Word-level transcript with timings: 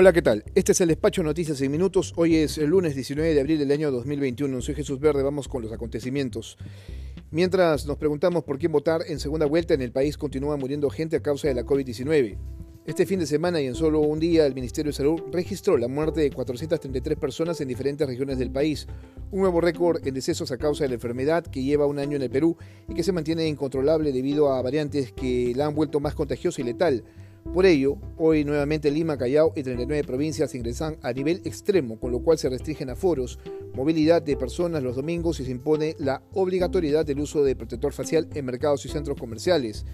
Hola, 0.00 0.12
¿qué 0.12 0.22
tal? 0.22 0.44
Este 0.54 0.70
es 0.70 0.80
el 0.80 0.86
despacho 0.86 1.24
Noticias 1.24 1.60
en 1.60 1.72
Minutos. 1.72 2.12
Hoy 2.14 2.36
es 2.36 2.56
el 2.58 2.70
lunes 2.70 2.94
19 2.94 3.34
de 3.34 3.40
abril 3.40 3.58
del 3.58 3.72
año 3.72 3.90
2021. 3.90 4.60
Soy 4.60 4.76
Jesús 4.76 5.00
Verde, 5.00 5.24
vamos 5.24 5.48
con 5.48 5.60
los 5.60 5.72
acontecimientos. 5.72 6.56
Mientras 7.32 7.84
nos 7.84 7.96
preguntamos 7.96 8.44
por 8.44 8.60
quién 8.60 8.70
votar 8.70 9.00
en 9.08 9.18
segunda 9.18 9.46
vuelta, 9.46 9.74
en 9.74 9.82
el 9.82 9.90
país 9.90 10.16
continúa 10.16 10.56
muriendo 10.56 10.88
gente 10.88 11.16
a 11.16 11.20
causa 11.20 11.48
de 11.48 11.54
la 11.54 11.64
COVID-19. 11.64 12.38
Este 12.86 13.06
fin 13.06 13.18
de 13.18 13.26
semana 13.26 13.60
y 13.60 13.66
en 13.66 13.74
solo 13.74 13.98
un 13.98 14.20
día, 14.20 14.46
el 14.46 14.54
Ministerio 14.54 14.90
de 14.90 14.96
Salud 14.96 15.20
registró 15.32 15.76
la 15.76 15.88
muerte 15.88 16.20
de 16.20 16.30
433 16.30 17.18
personas 17.18 17.60
en 17.60 17.66
diferentes 17.66 18.06
regiones 18.06 18.38
del 18.38 18.52
país, 18.52 18.86
un 19.32 19.40
nuevo 19.40 19.60
récord 19.60 20.06
en 20.06 20.14
decesos 20.14 20.52
a 20.52 20.58
causa 20.58 20.84
de 20.84 20.90
la 20.90 20.94
enfermedad 20.94 21.44
que 21.44 21.64
lleva 21.64 21.86
un 21.86 21.98
año 21.98 22.14
en 22.14 22.22
el 22.22 22.30
Perú 22.30 22.56
y 22.88 22.94
que 22.94 23.02
se 23.02 23.10
mantiene 23.10 23.48
incontrolable 23.48 24.12
debido 24.12 24.52
a 24.52 24.62
variantes 24.62 25.10
que 25.10 25.54
la 25.56 25.66
han 25.66 25.74
vuelto 25.74 25.98
más 25.98 26.14
contagiosa 26.14 26.60
y 26.60 26.64
letal. 26.64 27.02
Por 27.52 27.64
ello, 27.64 27.96
hoy 28.18 28.44
nuevamente 28.44 28.90
Lima, 28.90 29.16
Callao 29.16 29.52
y 29.56 29.62
39 29.62 30.04
provincias 30.04 30.54
ingresan 30.54 30.98
a 31.02 31.12
nivel 31.12 31.40
extremo, 31.44 31.98
con 31.98 32.12
lo 32.12 32.20
cual 32.20 32.36
se 32.36 32.50
restringen 32.50 32.90
aforos, 32.90 33.38
movilidad 33.74 34.20
de 34.20 34.36
personas 34.36 34.82
los 34.82 34.96
domingos 34.96 35.40
y 35.40 35.46
se 35.46 35.50
impone 35.50 35.96
la 35.98 36.22
obligatoriedad 36.34 37.06
del 37.06 37.20
uso 37.20 37.42
de 37.42 37.56
protector 37.56 37.92
facial 37.94 38.28
en 38.34 38.44
mercados 38.44 38.84
y 38.84 38.90
centros 38.90 39.18
comerciales. 39.18 39.86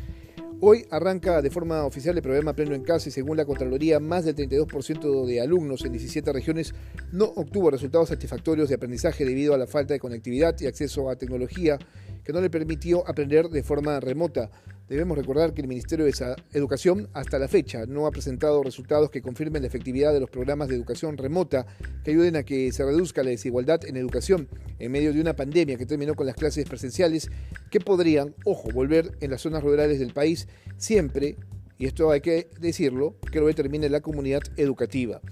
Hoy 0.61 0.87
arranca 0.91 1.43
de 1.43 1.51
forma 1.51 1.85
oficial 1.85 2.17
el 2.17 2.23
programa 2.23 2.55
Pleno 2.55 2.75
en 2.75 2.83
Casa 2.83 3.09
y 3.09 3.13
según 3.13 3.37
la 3.37 3.45
Contraloría, 3.45 4.01
más 4.01 4.25
del 4.25 4.35
32% 4.35 5.25
de 5.25 5.41
alumnos 5.41 5.85
en 5.85 5.93
17 5.93 6.33
regiones 6.33 6.75
no 7.13 7.27
obtuvo 7.37 7.71
resultados 7.71 8.09
satisfactorios 8.09 8.69
de 8.69 8.77
aprendizaje 8.77 9.25
debido 9.25 9.55
a 9.55 9.59
la 9.59 9.67
falta 9.67 9.95
de 9.95 10.01
conectividad 10.01 10.59
y 10.61 10.67
acceso 10.67 11.09
a 11.09 11.17
tecnología 11.17 11.79
que 12.25 12.33
no 12.33 12.41
le 12.41 12.51
permitió 12.51 13.07
aprender 13.07 13.49
de 13.49 13.63
forma 13.63 14.01
remota. 14.01 14.51
Debemos 14.89 15.17
recordar 15.17 15.55
que 15.55 15.63
el 15.63 15.69
Ministerio 15.69 16.05
de 16.05 16.37
Educación 16.53 17.09
hasta 17.15 17.39
la 17.39 17.49
fecha 17.49 17.87
no 17.87 18.07
ha 18.07 18.11
presentado 18.11 18.63
resultados 18.63 19.11
que 19.11 19.23
confirmen 19.23 19.63
la 19.63 19.69
efectividad 19.69 20.13
de 20.13 20.21
los 20.21 20.29
programas 20.29 20.69
de 20.69 20.75
educación 20.75 21.17
remota 21.17 21.65
que 22.05 22.11
ayuden 22.11 22.37
a 22.37 22.43
que 22.43 22.71
se 22.71 22.85
reduzca 22.85 23.23
la 23.23 23.31
desigualdad 23.31 23.83
en 23.87 23.97
educación 23.97 24.47
en 24.79 24.93
medio 24.93 25.15
de 25.15 25.23
una 25.23 25.35
pandemia 25.35 25.79
que 25.79 25.87
terminó 25.87 26.15
con 26.15 26.27
las 26.27 26.37
clases 26.37 26.69
presenciales 26.69 27.31
que 27.71 27.81
podrían, 27.81 28.35
ojo, 28.45 28.71
volver 28.73 29.17
en 29.21 29.31
las 29.31 29.41
zonas 29.41 29.63
rurales 29.63 29.99
del 29.99 30.13
país 30.13 30.49
siempre, 30.77 31.37
y 31.79 31.87
esto 31.87 32.11
hay 32.11 32.21
que 32.21 32.51
decirlo, 32.61 33.17
que 33.33 33.41
lo 33.41 33.47
determine 33.47 33.89
la 33.89 34.03
comunidad 34.03 34.43
educativa. 34.59 35.23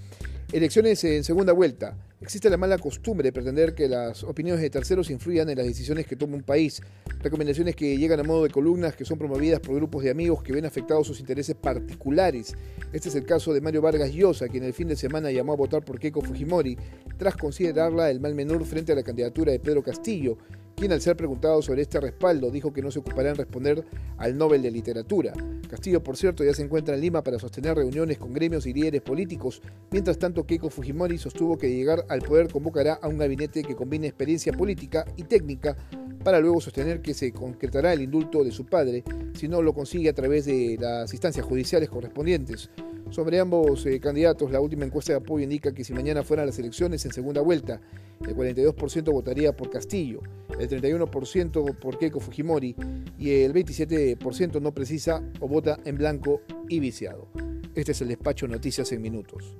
Elecciones 0.51 1.03
en 1.03 1.23
segunda 1.23 1.53
vuelta. 1.53 1.95
Existe 2.23 2.49
la 2.49 2.55
mala 2.55 2.77
costumbre 2.77 3.27
de 3.27 3.33
pretender 3.33 3.75
que 3.75 3.89
las 3.89 4.23
opiniones 4.23 4.61
de 4.61 4.69
terceros 4.69 5.09
influyan 5.09 5.49
en 5.49 5.57
las 5.57 5.67
decisiones 5.67 6.07
que 6.07 6.15
toma 6.15 6.37
un 6.37 6.43
país. 6.43 6.81
Recomendaciones 7.19 7.75
que 7.75 7.97
llegan 7.97 8.21
a 8.21 8.23
modo 8.23 8.43
de 8.43 8.49
columnas 8.49 8.95
que 8.95 9.03
son 9.03 9.17
promovidas 9.17 9.59
por 9.59 9.75
grupos 9.75 10.05
de 10.05 10.11
amigos 10.11 10.41
que 10.41 10.53
ven 10.53 10.65
afectados 10.65 11.05
sus 11.05 11.19
intereses 11.19 11.53
particulares. 11.53 12.55
Este 12.93 13.09
es 13.09 13.15
el 13.15 13.25
caso 13.25 13.53
de 13.53 13.59
Mario 13.59 13.81
Vargas 13.81 14.13
Llosa, 14.13 14.47
quien 14.47 14.63
el 14.63 14.71
fin 14.71 14.87
de 14.87 14.95
semana 14.95 15.31
llamó 15.31 15.51
a 15.51 15.57
votar 15.57 15.83
por 15.83 15.99
Keiko 15.99 16.21
Fujimori, 16.21 16.77
tras 17.17 17.35
considerarla 17.35 18.09
el 18.09 18.21
mal 18.21 18.33
menor 18.35 18.63
frente 18.63 18.93
a 18.93 18.95
la 18.95 19.03
candidatura 19.03 19.51
de 19.51 19.59
Pedro 19.59 19.83
Castillo, 19.83 20.37
quien 20.75 20.91
al 20.91 21.01
ser 21.01 21.15
preguntado 21.15 21.61
sobre 21.61 21.81
este 21.81 21.99
respaldo 21.99 22.51
dijo 22.51 22.73
que 22.73 22.81
no 22.81 22.91
se 22.91 22.99
ocupará 22.99 23.29
en 23.29 23.35
responder 23.35 23.85
al 24.17 24.37
Nobel 24.37 24.61
de 24.61 24.71
Literatura. 24.71 25.33
Castillo, 25.69 26.03
por 26.03 26.17
cierto, 26.17 26.43
ya 26.43 26.53
se 26.53 26.63
encuentra 26.63 26.95
en 26.95 27.01
Lima 27.01 27.23
para 27.23 27.39
sostener 27.39 27.75
reuniones 27.75 28.17
con 28.17 28.33
gremios 28.33 28.65
y 28.65 28.73
líderes 28.73 29.01
políticos. 29.01 29.61
Mientras 29.91 30.19
tanto, 30.19 30.45
Keiko 30.45 30.69
Fujimori 30.69 31.17
sostuvo 31.17 31.57
que 31.57 31.69
llegar 31.69 32.05
al 32.09 32.21
poder 32.21 32.51
convocará 32.51 32.93
a 33.01 33.07
un 33.07 33.17
gabinete 33.17 33.63
que 33.63 33.75
combine 33.75 34.07
experiencia 34.07 34.53
política 34.53 35.05
y 35.15 35.23
técnica 35.23 35.75
para 36.23 36.39
luego 36.39 36.61
sostener 36.61 37.01
que 37.01 37.13
se 37.13 37.31
concretará 37.31 37.93
el 37.93 38.01
indulto 38.01 38.43
de 38.43 38.51
su 38.51 38.65
padre 38.65 39.03
si 39.33 39.47
no 39.47 39.61
lo 39.61 39.73
consigue 39.73 40.09
a 40.09 40.13
través 40.13 40.45
de 40.45 40.77
las 40.79 41.11
instancias 41.11 41.45
judiciales 41.45 41.89
correspondientes. 41.89 42.69
Sobre 43.09 43.39
ambos 43.39 43.85
eh, 43.85 43.99
candidatos, 43.99 44.51
la 44.51 44.59
última 44.59 44.85
encuesta 44.85 45.13
de 45.13 45.19
apoyo 45.19 45.43
indica 45.43 45.71
que 45.71 45.83
si 45.83 45.93
mañana 45.93 46.23
fueran 46.23 46.47
las 46.47 46.57
elecciones 46.57 47.05
en 47.05 47.11
segunda 47.11 47.41
vuelta, 47.41 47.79
el 48.25 48.35
42% 48.35 49.11
votaría 49.11 49.55
por 49.55 49.69
Castillo, 49.69 50.21
el 50.59 50.67
31% 50.67 51.77
por 51.77 51.99
Keiko 51.99 52.19
Fujimori 52.19 52.75
y 53.19 53.31
el 53.41 53.53
27% 53.53 54.61
no 54.61 54.73
precisa 54.73 55.21
o 55.41 55.47
vota 55.47 55.77
en 55.85 55.97
blanco 55.97 56.41
y 56.69 56.79
viciado. 56.79 57.27
Este 57.75 57.91
es 57.91 58.01
el 58.01 58.07
despacho 58.07 58.47
Noticias 58.47 58.91
en 58.91 59.01
Minutos. 59.01 59.57